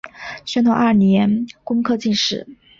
[0.45, 2.47] 宣统二年工科进士。